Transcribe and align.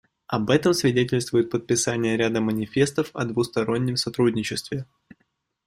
Об 0.25 0.49
этом 0.49 0.73
свидетельствует 0.73 1.51
подписание 1.51 2.17
ряда 2.17 2.41
манифестов 2.41 3.11
о 3.13 3.23
двустороннем 3.23 3.97
сотрудничестве. 3.97 4.87